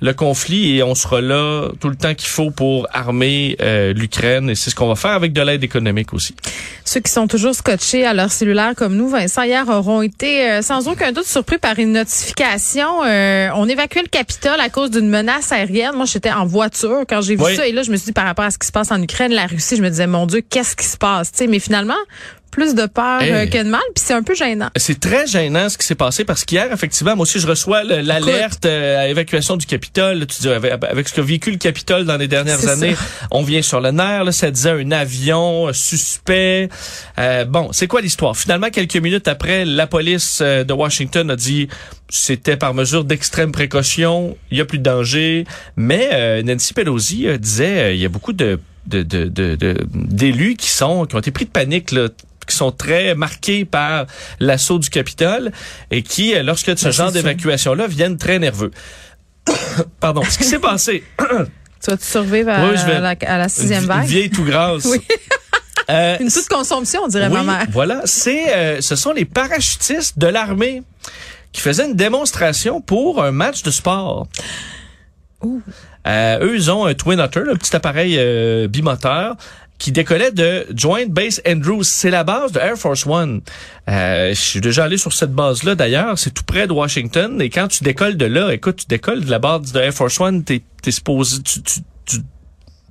le 0.03 0.13
conflit 0.13 0.75
et 0.75 0.83
on 0.83 0.95
sera 0.95 1.21
là 1.21 1.69
tout 1.79 1.87
le 1.87 1.95
temps 1.95 2.13
qu'il 2.13 2.27
faut 2.27 2.51
pour 2.51 2.87
armer 2.91 3.55
euh, 3.61 3.93
l'Ukraine. 3.93 4.49
Et 4.49 4.55
c'est 4.55 4.69
ce 4.69 4.75
qu'on 4.75 4.89
va 4.89 4.95
faire 4.95 5.11
avec 5.11 5.31
de 5.31 5.41
l'aide 5.41 5.63
économique 5.63 6.13
aussi. 6.13 6.35
Ceux 6.83 6.99
qui 6.99 7.09
sont 7.09 7.25
toujours 7.25 7.55
scotchés 7.55 8.05
à 8.05 8.13
leur 8.13 8.29
cellulaire 8.29 8.73
comme 8.75 8.97
nous, 8.97 9.07
Vincent, 9.07 9.43
hier, 9.43 9.65
auront 9.69 10.01
été 10.01 10.51
euh, 10.51 10.61
sans 10.61 10.89
aucun 10.89 11.13
doute 11.13 11.23
surpris 11.25 11.57
par 11.57 11.79
une 11.79 11.93
notification. 11.93 13.05
Euh, 13.05 13.47
on 13.55 13.69
évacuait 13.69 14.01
le 14.01 14.09
Capitole 14.09 14.59
à 14.59 14.67
cause 14.67 14.91
d'une 14.91 15.07
menace 15.07 15.53
aérienne. 15.53 15.95
Moi, 15.95 16.05
j'étais 16.05 16.31
en 16.33 16.45
voiture 16.45 17.03
quand 17.07 17.21
j'ai 17.21 17.37
vu 17.37 17.43
Oui. 17.45 17.55
ça. 17.55 17.65
Et 17.65 17.71
là, 17.71 17.81
je 17.83 17.89
me 17.89 17.95
suis 17.95 18.07
dit, 18.07 18.11
par 18.11 18.25
rapport 18.25 18.43
à 18.43 18.51
ce 18.51 18.57
qui 18.57 18.67
se 18.67 18.73
passe 18.73 18.91
en 18.91 19.01
Ukraine, 19.01 19.31
la 19.31 19.45
Russie, 19.45 19.77
je 19.77 19.81
me 19.81 19.89
disais, 19.89 20.05
mon 20.07 20.25
Dieu, 20.25 20.41
qu'est-ce 20.41 20.75
qui 20.75 20.85
se 20.85 20.97
passe? 20.97 21.31
Tu 21.31 21.37
sais, 21.37 21.47
mais 21.47 21.59
finalement, 21.59 21.95
plus 22.53 22.75
de 22.75 22.85
peur 22.85 23.21
Hey. 23.21 23.31
euh, 23.31 23.45
que 23.47 23.57
de 23.63 23.69
mal. 23.69 23.81
Puis 23.95 24.03
c'est 24.05 24.13
un 24.13 24.23
peu 24.23 24.35
gênant. 24.35 24.69
C'est 24.75 24.99
très 24.99 25.27
gênant 25.27 25.67
ce 25.69 25.77
qui 25.77 25.85
s'est 25.85 25.95
passé 25.95 26.23
parce 26.23 26.45
qu'hier, 26.45 26.71
effectivement, 26.71 27.15
moi 27.15 27.23
aussi, 27.23 27.39
je 27.39 27.47
reçois 27.47 27.83
le- 27.83 28.01
l'alerte 28.01 28.65
euh, 28.65 28.99
à 29.01 29.07
évacuation 29.07 29.57
du 29.57 29.65
Capitole. 29.65 30.25
Tu 30.27 30.41
dis, 30.41 30.49
avec, 30.49 30.71
avec 30.83 31.07
ce 31.09 31.13
que 31.13 31.21
vécu 31.21 31.51
le 31.51 31.57
Capitole 31.57 32.05
dans 32.05 32.17
les 32.17 32.27
dernières 32.27 32.67
années, 32.67 32.95
ça. 32.95 33.27
on 33.31 33.43
vient 33.43 33.61
sur 33.61 33.81
le 33.81 33.91
nerf. 33.91 34.23
Là, 34.23 34.31
ça 34.31 34.51
disait 34.51 34.69
un 34.71 34.91
avion 34.91 35.71
suspect. 35.73 36.69
Euh, 37.19 37.45
bon, 37.45 37.69
c'est 37.71 37.87
quoi 37.87 38.01
l'histoire? 38.01 38.35
Finalement, 38.37 38.69
quelques 38.69 38.97
minutes 38.97 39.27
après, 39.27 39.65
la 39.65 39.87
police 39.87 40.39
euh, 40.41 40.63
de 40.63 40.73
Washington 40.73 41.29
a 41.31 41.35
dit 41.35 41.67
c'était 42.09 42.57
par 42.57 42.73
mesure 42.73 43.03
d'extrême 43.03 43.51
précaution, 43.51 44.37
il 44.51 44.57
y 44.57 44.61
a 44.61 44.65
plus 44.65 44.77
de 44.77 44.83
danger. 44.83 45.45
Mais 45.75 46.09
euh, 46.13 46.43
Nancy 46.43 46.73
Pelosi 46.73 47.27
euh, 47.27 47.37
disait 47.37 47.95
il 47.95 48.01
y 48.01 48.05
a 48.05 48.09
beaucoup 48.09 48.33
de 48.33 48.59
de- 48.85 49.01
de- 49.01 49.25
de- 49.29 49.55
de- 49.55 49.77
d'élus 49.93 50.55
qui 50.55 50.69
sont 50.69 51.05
qui 51.05 51.15
ont 51.15 51.19
été 51.19 51.31
pris 51.31 51.45
de 51.45 51.49
panique 51.49 51.91
là, 51.91 52.09
qui 52.45 52.55
sont 52.55 52.71
très 52.71 53.15
marqués 53.15 53.65
par 53.65 54.05
l'assaut 54.39 54.79
du 54.79 54.89
Capitole 54.89 55.51
et 55.91 56.01
qui, 56.03 56.35
euh, 56.35 56.43
lorsque 56.43 56.77
ce 56.77 56.85
Ben, 56.85 56.91
genre 56.91 57.11
d'évacuation-là, 57.11 57.87
viennent 57.87 58.17
très 58.17 58.39
nerveux. 58.39 58.71
Pardon. 59.99 60.23
Ce 60.29 60.37
qui 60.37 60.43
s'est 60.45 60.59
passé? 60.59 61.03
Tu 61.83 61.91
vas 61.91 61.97
te 61.97 62.05
survivre 62.05 62.49
à, 62.49 62.65
Oui, 62.69 62.77
je 62.77 62.85
vais- 62.85 62.93
à 62.95 62.99
la, 63.01 63.15
à 63.27 63.37
la 63.37 63.49
sixième 63.49 63.83
vague? 63.83 64.05
vieille 64.05 64.29
tout 64.29 64.45
grasse. 64.45 64.85
Oui. 64.89 65.01
Euh, 65.89 66.15
Une 66.21 66.31
toute 66.31 66.47
consommation, 66.47 67.01
on 67.03 67.07
dirait 67.09 67.27
oui, 67.27 67.33
ma 67.33 67.43
mère. 67.43 67.65
voilà. 67.71 67.99
C'est, 68.05 68.55
euh, 68.55 68.79
ce 68.79 68.95
sont 68.95 69.11
les 69.11 69.25
parachutistes 69.25 70.17
de 70.17 70.27
l'armée 70.27 70.81
qui 71.51 71.59
faisaient 71.59 71.85
une 71.85 71.95
démonstration 71.97 72.79
pour 72.79 73.21
un 73.21 73.31
match 73.31 73.63
de 73.63 73.69
sport. 73.71 74.27
Euh, 76.07 76.39
eux, 76.41 76.55
ils 76.55 76.71
ont 76.71 76.85
un 76.85 76.93
Twin 76.93 77.19
Otter, 77.19 77.41
un 77.51 77.55
petit 77.55 77.75
appareil 77.75 78.15
euh, 78.17 78.67
bimoteur 78.69 79.35
qui 79.83 79.91
décollait 79.91 80.31
de 80.31 80.65
Joint 80.73 81.07
Base 81.09 81.41
Andrews. 81.45 81.83
C'est 81.83 82.09
la 82.09 82.23
base 82.23 82.53
de 82.53 82.59
Air 82.61 82.77
Force 82.77 83.05
One. 83.05 83.41
Euh, 83.89 84.29
je 84.29 84.39
suis 84.39 84.61
déjà 84.61 84.85
allé 84.85 84.95
sur 84.95 85.11
cette 85.11 85.33
base-là 85.33 85.75
d'ailleurs. 85.75 86.17
C'est 86.17 86.33
tout 86.33 86.45
près 86.45 86.67
de 86.67 86.71
Washington. 86.71 87.41
Et 87.41 87.49
quand 87.49 87.67
tu 87.67 87.83
décolles 87.83 88.15
de 88.15 88.23
là, 88.25 88.53
écoute, 88.53 88.77
tu 88.77 88.85
décolles 88.87 89.25
de 89.25 89.29
la 89.29 89.39
base 89.39 89.73
de 89.73 89.81
Air 89.81 89.93
Force 89.93 90.21
One, 90.21 90.45
t'es, 90.45 90.61
t'es 90.81 90.91
supposé, 90.91 91.41
tu, 91.43 91.61
tu, 91.61 91.81
tu 92.05 92.19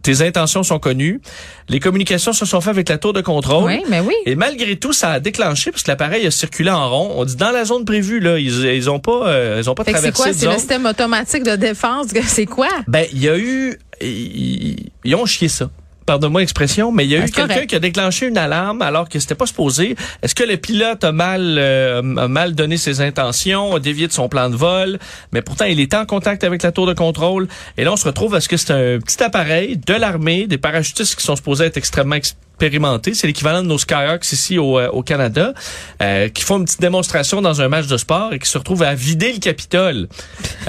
tes 0.03 0.21
intentions 0.21 0.63
sont 0.65 0.79
connues. 0.79 1.23
Les 1.71 1.81
communications 1.81 2.35
se 2.35 2.45
sont 2.45 2.61
faites 2.61 2.75
avec 2.75 2.91
la 2.91 2.99
tour 2.99 3.15
de 3.15 3.23
contrôle. 3.23 3.65
Oui, 3.65 3.83
mais 3.89 4.01
oui. 4.01 4.15
Et 4.27 4.35
malgré 4.35 4.77
tout, 4.77 4.93
ça 4.93 5.13
a 5.13 5.21
déclenché 5.21 5.71
parce 5.71 5.85
que 5.85 5.91
l'appareil 5.91 6.27
a 6.27 6.31
circulé 6.31 6.71
en 6.71 6.91
rond. 6.91 7.15
On 7.17 7.25
dit 7.25 7.37
dans 7.37 7.53
la 7.53 7.65
zone 7.65 7.87
prévue 7.87 8.21
là, 8.21 8.39
ils 8.39 8.67
ils 8.67 8.91
ont 8.91 9.01
pas 9.01 9.29
euh, 9.29 9.63
ils 9.63 9.71
ont 9.71 9.75
pas 9.75 9.85
Fait 9.85 9.95
que 9.95 10.01
c'est 10.01 10.13
traversé 10.13 10.31
quoi? 10.31 10.41
C'est 10.41 10.53
le 10.53 10.59
système 10.59 10.85
automatique 10.85 11.45
de 11.45 11.57
défense. 11.57 12.09
C'est 12.27 12.45
quoi? 12.45 12.69
Ben, 12.87 13.07
il 13.13 13.23
y 13.23 13.31
a 13.31 13.39
eu 13.39 13.79
ils 14.03 15.15
ont 15.15 15.25
chié 15.25 15.49
ça. 15.49 15.71
Pardonne-moi 16.07 16.41
l'expression, 16.41 16.91
mais 16.93 17.05
il 17.05 17.11
y 17.11 17.17
a 17.17 17.21
Ah, 17.23 17.27
eu 17.27 17.31
quelqu'un 17.31 17.67
qui 17.67 17.75
a 17.77 17.79
déclenché 17.79 18.27
une 18.27 18.39
alarme 18.39 18.83
alors 18.83 19.09
que 19.09 19.19
c'était 19.19 19.35
pas 19.35 19.47
supposé. 19.47 19.97
Est-ce 20.23 20.35
que 20.35 20.43
le 20.45 20.57
pilote 20.57 21.05
a 21.05 21.13
mal 21.13 21.57
euh, 21.59 22.01
a 22.17 22.29
mal 22.29 22.55
donné 22.55 22.77
ses 22.77 23.01
intentions, 23.01 23.75
a 23.77 23.81
dévié 23.81 24.09
de 24.09 24.13
son 24.13 24.29
plan 24.29 24.51
de 24.51 24.57
vol, 24.57 24.99
mais 25.33 25.43
pourtant 25.43 25.65
il 25.67 25.79
était 25.81 25.97
en 25.97 26.07
contact 26.07 26.45
avec 26.45 26.63
la 26.63 26.73
tour 26.73 26.87
de 26.87 26.95
contrôle. 26.95 27.49
Et 27.77 27.85
là 27.85 27.93
on 27.93 27.97
se 27.97 28.05
retrouve 28.05 28.35
à 28.35 28.41
ce 28.41 28.49
que 28.49 28.57
c'est 28.57 28.73
un 28.73 28.99
petit 29.01 29.23
appareil 29.23 29.77
de 29.77 29.95
l'armée, 29.95 30.47
des 30.47 30.59
parachutistes 30.59 31.15
qui 31.17 31.25
sont 31.25 31.37
supposés 31.37 31.65
être 31.67 31.77
extrêmement 31.77 32.17
expérimentés, 32.63 33.15
c'est 33.15 33.27
l'équivalent 33.27 33.63
de 33.63 33.67
nos 33.67 33.79
Skyhawks 33.79 34.31
ici 34.33 34.57
au, 34.59 34.79
euh, 34.79 34.89
au 34.91 35.03
Canada, 35.03 35.53
euh, 36.01 36.29
qui 36.29 36.43
font 36.45 36.59
une 36.59 36.65
petite 36.65 36.81
démonstration 36.81 37.43
dans 37.43 37.61
un 37.61 37.69
match 37.69 37.87
de 37.89 37.97
sport 37.97 38.33
et 38.33 38.39
qui 38.39 38.49
se 38.49 38.57
retrouvent 38.57 38.85
à 38.85 38.95
vider 38.95 39.33
le 39.33 39.39
Capitole. 39.41 40.07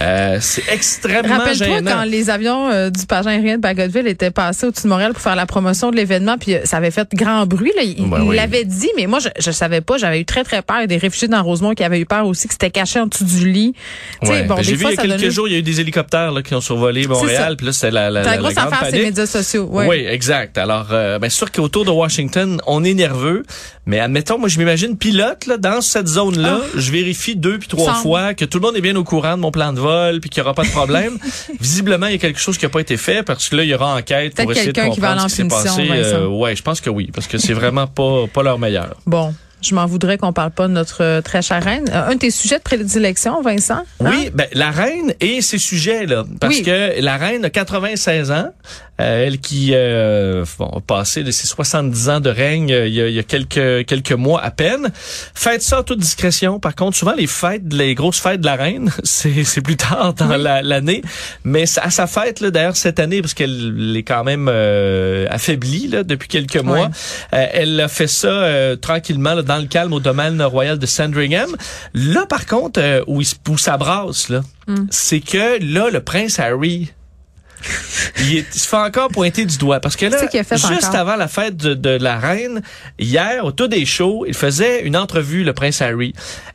Euh, 0.01 0.37
c'est 0.41 0.63
extrêmement 0.71 1.37
Rappelle-toi 1.37 1.81
quand 1.83 2.03
les 2.03 2.29
avions 2.31 2.69
euh, 2.71 2.89
du 2.89 3.05
pagin 3.05 3.29
aérien 3.31 3.57
de 3.57 3.61
Bagotville 3.61 4.07
étaient 4.07 4.31
passés 4.31 4.65
au-dessus 4.65 4.83
de 4.83 4.89
Montréal 4.89 5.13
pour 5.13 5.21
faire 5.21 5.35
la 5.35 5.45
promotion 5.45 5.91
de 5.91 5.95
l'événement, 5.95 6.37
puis 6.39 6.55
euh, 6.55 6.61
ça 6.65 6.77
avait 6.77 6.91
fait 6.91 7.07
grand 7.13 7.45
bruit. 7.45 7.71
Là. 7.75 7.83
Il 7.83 8.09
Ben 8.09 8.23
oui. 8.23 8.35
l'avait 8.35 8.65
dit, 8.65 8.89
mais 8.97 9.05
moi, 9.05 9.19
je, 9.19 9.29
je 9.39 9.51
savais 9.51 9.81
pas. 9.81 9.97
J'avais 9.97 10.19
eu 10.19 10.25
très, 10.25 10.43
très 10.43 10.61
peur. 10.63 10.77
Il 10.77 10.81
y 10.81 10.83
a 10.85 10.87
des 10.87 10.97
réfugiés 10.97 11.27
dans 11.27 11.43
Rosemont 11.43 11.73
qui 11.73 11.83
avaient 11.83 11.99
eu 11.99 12.05
peur 12.05 12.25
aussi, 12.25 12.47
qui 12.47 12.53
s'étaient 12.53 12.71
cachés 12.71 12.99
en 12.99 13.05
dessous 13.07 13.23
du 13.23 13.51
lit. 13.51 13.73
Ouais. 14.23 14.43
bon, 14.43 14.55
Ben, 14.55 14.63
J'ai 14.63 14.75
vu 14.75 14.85
il 14.85 14.95
y 14.95 14.99
a 14.99 15.01
quelques 15.01 15.29
jours, 15.29 15.47
il 15.47 15.53
y 15.53 15.55
a 15.55 15.59
eu 15.59 15.63
des 15.63 15.79
hélicoptères 15.79 16.31
là, 16.31 16.41
qui 16.41 16.55
ont 16.55 16.61
survolé. 16.61 17.05
Montréal, 17.07 17.55
puis 17.57 17.67
là 17.67 17.73
c'est 17.73 17.91
la, 17.91 18.09
la, 18.09 18.23
la 18.23 18.31
la, 18.31 18.37
grosse 18.37 18.57
affaire, 18.57 18.87
c'est 18.89 18.97
les 18.97 19.05
médias 19.05 19.25
sociaux. 19.25 19.67
Ouais. 19.69 19.87
Oui, 19.87 20.05
exact. 20.07 20.57
Alors, 20.57 20.87
euh, 20.91 21.19
bien 21.19 21.29
sûr 21.29 21.51
qu'autour 21.51 21.82
de 21.83 21.91
Washington, 21.91 22.59
on 22.67 22.83
est 22.83 22.93
nerveux, 22.93 23.43
mais 23.85 23.99
admettons, 23.99 24.37
moi 24.37 24.49
je 24.49 24.57
m'imagine 24.59 24.97
pilote 24.97 25.45
là, 25.45 25.57
dans 25.57 25.81
cette 25.81 26.07
zone-là, 26.07 26.59
je 26.75 26.91
vérifie 26.91 27.35
deux 27.35 27.57
puis 27.59 27.67
trois 27.67 27.93
Ah. 27.95 28.01
Fois 28.01 28.33
que 28.33 28.45
tout 28.45 28.59
le 28.59 28.65
monde 28.67 28.75
est 28.77 28.81
bien 28.81 28.95
au 28.95 29.03
courant 29.03 29.35
de 29.35 29.41
mon 29.41 29.51
plan 29.51 29.73
de 29.73 29.79
vol, 29.79 30.19
puis 30.19 30.29
qu'il 30.29 30.41
n'y 30.41 30.45
aura 30.47 30.53
pas 30.55 30.63
de 30.63 30.69
problème. 30.71 31.17
Visiblement, 31.59 32.07
il 32.07 32.13
y 32.13 32.15
a 32.15 32.19
quelque 32.19 32.39
chose 32.39 32.57
qui 32.57 32.65
n'a 32.65 32.69
pas 32.69 32.79
été 32.81 32.97
fait 32.97 33.23
parce 33.23 33.49
que 33.49 33.55
là, 33.55 33.63
il 33.63 33.69
y 33.69 33.73
aura 33.75 33.95
enquête 33.95 34.35
pour 34.35 34.51
essayer 34.51 34.67
de 34.67 34.71
quelqu'un 34.73 34.91
qui 34.91 34.99
va 34.99 35.09
comprendre 35.09 35.29
ce 35.29 35.35
qui 35.35 35.41
s'est 35.41 35.47
passé. 35.47 35.85
Vincent. 35.87 36.25
ouais, 36.27 36.55
je 36.55 36.61
pense 36.63 36.81
que 36.81 36.89
oui, 36.89 37.09
parce 37.13 37.27
que 37.27 37.37
c'est 37.37 37.53
vraiment 37.53 37.87
pas 37.87 38.25
pas 38.31 38.43
leur 38.43 38.59
meilleur. 38.59 38.95
Bon. 39.05 39.33
Je 39.65 39.73
m'en 39.75 39.85
voudrais 39.85 40.17
qu'on 40.17 40.33
parle 40.33 40.51
pas 40.51 40.67
de 40.67 40.73
notre 40.73 41.01
euh, 41.01 41.21
très 41.21 41.41
chère 41.41 41.63
reine. 41.63 41.85
Euh, 41.89 42.09
un 42.09 42.15
de 42.15 42.19
tes 42.19 42.31
sujets 42.31 42.57
de 42.57 42.63
prédilection, 42.63 43.41
Vincent? 43.41 43.75
hein? 44.01 44.11
Oui, 44.11 44.29
ben, 44.33 44.45
la 44.51 44.71
reine 44.71 45.13
et 45.21 45.41
ses 45.41 45.57
sujets 45.57 46.05
là, 46.05 46.25
parce 46.41 46.57
Oui. 46.57 46.63
que 46.63 46.99
la 47.01 47.15
reine 47.15 47.45
a 47.45 47.49
96 47.49 48.29
ans, 48.31 48.49
euh, 48.92 48.92
elle 48.97 49.39
qui 49.39 49.71
euh, 49.73 50.45
bon, 50.59 50.67
a 50.67 50.79
passé 50.81 51.23
de 51.23 51.31
ses 51.31 51.47
70 51.47 52.09
ans 52.09 52.19
de 52.19 52.29
règne 52.29 52.71
euh, 52.71 52.87
il 52.87 52.93
y 52.93 53.01
a, 53.01 53.07
il 53.07 53.13
y 53.15 53.19
a 53.19 53.23
quelques 53.23 53.85
quelques 53.87 54.11
mois 54.11 54.41
à 54.41 54.51
peine. 54.51 54.91
Fête 55.33 55.61
ça 55.63 55.79
en 55.79 55.83
toute 55.83 55.99
discrétion. 55.99 56.59
Par 56.59 56.75
contre, 56.75 56.95
souvent 56.95 57.13
les 57.15 57.25
fêtes, 57.27 57.73
les 57.73 57.95
grosses 57.95 58.19
fêtes 58.19 58.41
de 58.41 58.45
la 58.45 58.55
reine, 58.55 58.91
c'est 59.03 59.43
c'est 59.43 59.61
plus 59.61 59.77
tard 59.77 60.13
dans 60.13 60.37
la- 60.37 60.61
l'année, 60.61 61.01
mais 61.43 61.63
à 61.81 61.89
sa 61.89 62.05
fête 62.07 62.39
là 62.39 62.51
d'ailleurs 62.51 62.75
cette 62.75 62.99
année 62.99 63.21
parce 63.21 63.33
qu'elle 63.33 63.95
est 63.97 64.03
quand 64.03 64.23
même 64.23 64.47
euh, 64.49 65.25
affaiblie 65.29 65.87
là 65.87 66.03
depuis 66.03 66.27
quelques 66.27 66.57
mois, 66.63 66.89
euh, 67.33 67.45
elle 67.51 67.79
a 67.81 67.87
fait 67.87 68.07
ça 68.07 68.27
euh, 68.27 68.75
tranquillement 68.75 69.33
là, 69.33 69.41
dans 69.41 69.57
le 69.57 69.65
calme 69.65 69.93
au 69.93 69.99
domaine 69.99 70.41
royal 70.41 70.77
de 70.77 70.85
Sandringham. 70.85 71.49
Là 71.95 72.25
par 72.27 72.45
contre 72.45 72.79
euh, 72.79 73.01
où 73.07 73.21
il 73.21 73.27
où 73.49 73.57
ça 73.57 73.77
brasse 73.77 74.29
là, 74.29 74.41
c'est 74.91 75.19
que 75.19 75.57
là 75.63 75.89
le 75.89 75.99
prince 76.01 76.39
Harry 76.39 76.91
il, 78.19 78.37
est- 78.37 78.45
il 78.53 78.59
se 78.59 78.67
fait 78.67 78.77
encore 78.77 79.09
pointer 79.09 79.45
du 79.45 79.57
doigt 79.57 79.79
parce 79.79 79.95
que 79.95 80.05
là, 80.05 80.17
juste 80.69 80.85
encore? 80.85 80.95
avant 80.99 81.15
la 81.15 81.27
fête 81.27 81.57
de, 81.57 81.73
de 81.73 81.89
la 82.01 82.17
reine, 82.17 82.61
hier, 82.99 83.43
au 83.45 83.51
tout 83.51 83.67
des 83.67 83.85
shows, 83.85 84.25
il 84.27 84.33
faisait 84.33 84.81
une 84.83 84.95
entrevue, 84.97 85.43
le 85.43 85.53
prince 85.53 85.81
Harry, 85.81 86.13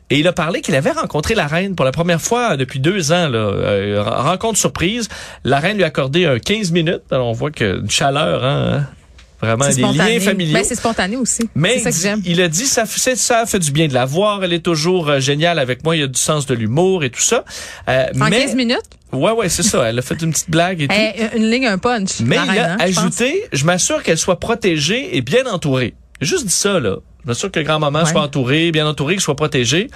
et 0.09 0.19
il 0.19 0.27
a 0.27 0.33
parlé 0.33 0.61
qu'il 0.61 0.75
avait 0.75 0.91
rencontré 0.91 1.35
la 1.35 1.47
reine 1.47 1.75
pour 1.75 1.85
la 1.85 1.91
première 1.91 2.21
fois 2.21 2.57
depuis 2.57 2.79
deux 2.79 3.11
ans. 3.11 3.27
Là, 3.29 3.37
Euh, 3.39 4.01
rencontre 4.03 4.57
surprise. 4.57 5.07
La 5.43 5.59
reine 5.59 5.77
lui 5.77 5.83
a 5.83 5.87
accordé 5.87 6.25
un 6.25 6.39
15 6.39 6.71
minutes. 6.71 7.01
Alors, 7.11 7.27
on 7.27 7.33
voit 7.33 7.51
que 7.51 7.79
une 7.81 7.89
chaleur, 7.89 8.43
hein, 8.43 8.85
vraiment 9.41 9.65
C'est 9.65 9.75
des 9.75 9.81
spontané. 9.83 10.13
liens 10.15 10.19
familiaux. 10.19 10.53
Ben, 10.53 10.63
c'est 10.63 10.75
spontané 10.75 11.15
aussi. 11.17 11.49
Mais 11.55 11.79
c'est 11.79 11.83
ça 11.83 11.89
que 11.91 11.95
il- 11.95 12.01
j'aime. 12.01 12.21
il 12.25 12.41
a 12.41 12.47
dit 12.47 12.65
ça, 12.65 12.85
fait- 12.85 13.15
ça 13.15 13.45
fait 13.45 13.59
du 13.59 13.71
bien 13.71 13.87
de 13.87 13.93
la 13.93 14.05
voir. 14.05 14.43
Elle 14.43 14.53
est 14.53 14.59
toujours 14.65 15.09
euh, 15.09 15.19
géniale 15.19 15.59
avec 15.59 15.83
moi. 15.83 15.95
Il 15.95 15.99
y 15.99 16.03
a 16.03 16.07
du 16.07 16.19
sens 16.19 16.45
de 16.45 16.53
l'humour 16.55 17.03
et 17.03 17.09
tout 17.09 17.21
ça. 17.21 17.43
Euh, 17.87 18.05
En 18.19 18.29
mais 18.29 18.39
15 18.41 18.55
minutes? 18.55 18.79
ouais, 19.13 19.31
ouais, 19.31 19.49
c'est 19.49 19.63
ça. 19.63 19.83
Elle 19.89 19.99
a 19.99 20.01
fait 20.01 20.21
une 20.21 20.31
petite 20.31 20.49
blague 20.49 20.81
et 20.81 20.87
tout. 20.87 20.95
Eh, 20.97 21.37
une 21.37 21.49
ligne, 21.49 21.65
un 21.67 21.77
punch. 21.77 22.19
Mais 22.21 22.37
il 22.51 22.59
a 22.59 22.73
hein, 22.73 22.77
ajouté, 22.79 23.45
je 23.53 23.65
m'assure 23.65 24.03
qu'elle 24.03 24.17
soit 24.17 24.39
protégée 24.39 25.15
et 25.17 25.21
bien 25.21 25.45
entourée. 25.45 25.93
Juste 26.21 26.45
dit 26.45 26.53
ça, 26.53 26.79
là. 26.79 26.97
Je 27.23 27.27
m'assure 27.27 27.51
que 27.51 27.59
grand-maman 27.59 28.03
Ouais. 28.03 28.09
soit 28.11 28.21
entourée, 28.21 28.71
bien 28.71 28.87
entourée, 28.87 29.15
qu'elle 29.15 29.21
soit 29.21 29.35
protégée. 29.35 29.87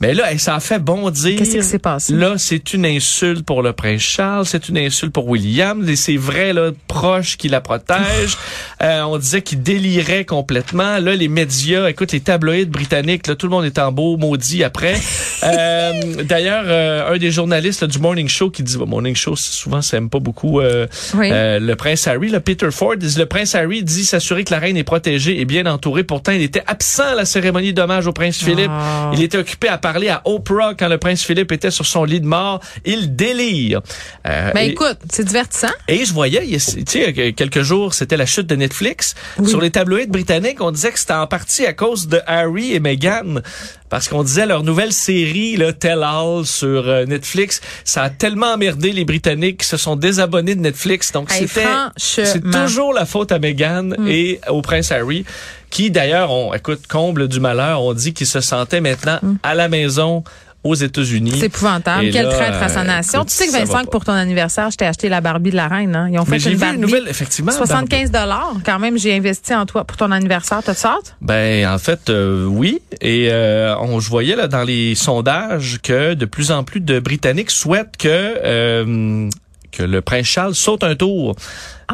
Mais 0.00 0.14
là, 0.14 0.30
elle 0.30 0.38
s'en 0.38 0.60
fait 0.60 0.78
bondir. 0.78 1.36
Qu'est-ce 1.38 1.56
qui 1.56 1.62
s'est 1.62 1.78
passé? 1.80 2.12
Là, 2.14 2.34
c'est 2.38 2.72
une 2.72 2.86
insulte 2.86 3.44
pour 3.44 3.62
le 3.62 3.72
prince 3.72 4.00
Charles, 4.00 4.46
c'est 4.46 4.68
une 4.68 4.78
insulte 4.78 5.12
pour 5.12 5.26
William. 5.28 5.86
Et 5.88 5.96
C'est 5.96 6.16
vrai, 6.16 6.52
là, 6.52 6.70
proche 6.86 7.36
qui 7.36 7.48
la 7.48 7.60
protège. 7.60 8.36
Euh, 8.80 9.02
on 9.02 9.18
disait 9.18 9.42
qu'il 9.42 9.60
délirait 9.62 10.24
complètement. 10.24 10.98
Là, 10.98 11.16
les 11.16 11.26
médias, 11.28 11.88
écoute, 11.88 12.12
les 12.12 12.20
tabloïds 12.20 12.66
britanniques, 12.66 13.26
là, 13.26 13.34
tout 13.34 13.46
le 13.46 13.50
monde 13.50 13.64
est 13.64 13.78
en 13.78 13.90
beau 13.92 14.16
maudit 14.16 14.62
après. 14.64 14.94
Euh, 15.44 15.92
D'ailleurs, 16.24 16.64
euh, 16.66 17.14
un 17.14 17.16
des 17.16 17.30
journalistes 17.30 17.82
là, 17.82 17.86
du 17.86 18.00
Morning 18.00 18.26
Show 18.28 18.50
qui 18.50 18.64
dit, 18.64 18.76
bon, 18.76 18.86
Morning 18.86 19.14
Show, 19.14 19.36
souvent, 19.36 19.80
ça 19.82 19.96
aime 19.96 20.10
pas 20.10 20.18
beaucoup 20.18 20.60
euh, 20.60 20.88
Oui. 21.14 21.28
euh, 21.30 21.60
le 21.60 21.76
prince 21.76 22.08
Harry, 22.08 22.28
le 22.28 22.40
Peter 22.40 22.72
Ford, 22.72 22.94
le 23.00 23.24
prince 23.24 23.54
Harry 23.54 23.84
dit 23.84 24.04
s'assurer 24.04 24.42
que 24.42 24.52
la 24.52 24.58
reine 24.58 24.76
est 24.76 24.82
protégée 24.82 25.40
et 25.40 25.44
bien 25.44 25.64
entourée. 25.66 26.02
Pourtant, 26.02 26.32
il 26.32 26.42
était 26.42 26.64
absent 26.66 27.04
à 27.12 27.14
la 27.14 27.24
cérémonie 27.24 27.72
d'hommage 27.72 28.08
au 28.08 28.12
prince 28.12 28.38
Philippe. 28.38 28.68
Ah. 28.68 29.12
Il 29.14 29.22
était 29.22 29.38
occupé 29.38 29.68
à 29.68 29.78
parler 29.92 30.08
à 30.10 30.20
Oprah 30.26 30.74
quand 30.78 30.88
le 30.88 30.98
prince 30.98 31.22
Philippe 31.22 31.50
était 31.52 31.70
sur 31.70 31.86
son 31.86 32.04
lit 32.04 32.20
de 32.20 32.26
mort. 32.26 32.60
Il 32.84 33.16
délire. 33.16 33.80
Euh, 34.26 34.50
Ben 34.52 34.68
écoute, 34.70 34.98
c'est 35.10 35.24
divertissant. 35.24 35.68
et 35.88 36.04
je 36.04 36.12
voyais, 36.12 36.42
tu 36.46 36.58
sais, 36.86 37.32
quelques 37.34 37.62
jours, 37.62 37.94
c'était 37.94 38.16
la 38.18 38.26
chute 38.26 38.46
de 38.46 38.54
Netflix. 38.56 39.14
Sur 39.46 39.60
les 39.60 39.70
tabloïds 39.70 40.06
britanniques, 40.08 40.60
on 40.60 40.70
disait 40.70 40.92
que 40.92 40.98
c'était 40.98 41.14
en 41.14 41.26
partie 41.26 41.64
à 41.64 41.72
cause 41.72 42.08
de 42.08 42.20
Harry 42.26 42.74
et 42.74 42.80
Meghan. 42.80 43.40
Parce 43.88 44.08
qu'on 44.08 44.22
disait 44.22 44.44
leur 44.44 44.64
nouvelle 44.64 44.92
série, 44.92 45.56
là, 45.56 45.72
Tell 45.72 46.02
All, 46.02 46.44
sur 46.44 46.86
euh, 46.88 47.06
Netflix, 47.06 47.62
ça 47.84 48.02
a 48.02 48.10
tellement 48.10 48.52
emmerdé 48.52 48.92
les 48.92 49.06
Britanniques 49.06 49.60
qui 49.60 49.66
se 49.66 49.78
sont 49.78 49.96
désabonnés 49.96 50.54
de 50.54 50.60
Netflix. 50.60 51.10
Donc, 51.12 51.32
Hey, 51.32 51.48
c'était, 51.48 51.64
c'est 51.96 52.42
toujours 52.50 52.92
la 52.92 53.06
faute 53.06 53.32
à 53.32 53.38
Meghan 53.38 53.84
Mm. 53.98 54.06
et 54.08 54.40
au 54.48 54.60
prince 54.60 54.92
Harry, 54.92 55.24
qui 55.70 55.90
d'ailleurs, 55.90 56.30
on, 56.30 56.54
écoute, 56.54 56.86
comble 56.86 57.28
du 57.28 57.40
malheur, 57.40 57.82
on 57.82 57.92
dit 57.94 58.14
qu'il 58.14 58.26
se 58.26 58.40
sentait 58.40 58.80
maintenant 58.80 59.20
à 59.42 59.54
la 59.54 59.68
maison 59.68 60.24
aux 60.64 60.74
États-Unis. 60.74 61.30
Mm. 61.32 61.36
C'est 61.38 61.46
épouvantable. 61.46 62.04
Et 62.06 62.10
Quel 62.10 62.26
là, 62.26 62.34
traître 62.34 62.62
à 62.62 62.68
sa 62.68 62.80
euh, 62.80 62.84
nation. 62.84 63.20
écoute, 63.20 63.30
Tu 63.30 63.36
sais 63.36 63.46
que 63.46 63.52
Vincent, 63.52 63.84
pour 63.84 64.04
ton 64.04 64.12
anniversaire, 64.12 64.70
je 64.70 64.76
t'ai 64.76 64.86
acheté 64.86 65.08
la 65.08 65.20
Barbie 65.20 65.50
de 65.50 65.56
la 65.56 65.68
reine. 65.68 65.94
Hein? 65.94 66.08
Ils 66.12 66.18
ont 66.18 66.24
fait 66.24 66.32
Mais 66.32 66.42
une 66.42 66.50
vu 66.50 66.56
Barbie. 66.56 66.74
une 66.74 66.80
nouvelle, 66.80 67.08
effectivement. 67.08 67.52
75 67.52 68.10
dollars. 68.10 68.54
Quand 68.66 68.78
même, 68.78 68.98
j'ai 68.98 69.14
investi 69.16 69.54
en 69.54 69.66
toi 69.66 69.84
pour 69.84 69.96
ton 69.96 70.10
anniversaire. 70.10 70.60
T'as 70.64 70.72
hâte? 70.72 71.16
Ben 71.20 71.66
en 71.68 71.78
fait 71.78 72.10
euh, 72.10 72.44
oui 72.44 72.80
et 73.00 73.28
euh, 73.30 73.74
on 73.78 74.00
je 74.00 74.08
voyais 74.08 74.36
là 74.36 74.48
dans 74.48 74.64
les 74.64 74.94
sondages 74.94 75.78
que 75.82 76.14
de 76.14 76.24
plus 76.24 76.50
en 76.50 76.64
plus 76.64 76.80
de 76.80 76.98
Britanniques 76.98 77.50
souhaitent 77.50 77.96
que 77.96 78.08
euh, 78.08 79.28
que 79.70 79.82
le 79.82 80.00
prince 80.02 80.26
Charles 80.26 80.54
saute 80.54 80.82
un 80.84 80.94
tour 80.96 81.36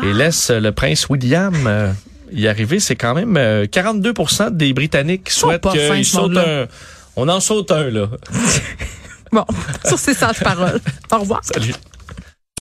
et 0.02 0.12
laisse 0.12 0.50
le 0.50 0.72
prince 0.72 1.08
William 1.08 1.54
euh, 1.66 1.92
y 2.32 2.48
arriver. 2.48 2.80
C'est 2.80 2.96
quand 2.96 3.14
même 3.14 3.36
euh, 3.36 3.66
42% 3.66 4.50
des 4.50 4.72
Britanniques 4.72 5.24
qui 5.24 5.34
sont 5.34 5.48
souhaitent 5.48 5.62
pas 5.62 5.72
fins, 5.72 5.96
qu'il 5.96 6.04
ce 6.04 6.12
saute 6.12 6.22
monde-là. 6.22 6.62
un. 6.62 6.66
On 7.16 7.28
en 7.28 7.40
saute 7.40 7.70
un 7.72 7.90
là. 7.90 8.08
Bon, 9.32 9.44
sur 9.84 9.98
ces 9.98 10.14
sages 10.14 10.38
paroles. 10.38 10.80
Au 11.10 11.18
revoir. 11.18 11.40
Salut. 11.42 11.74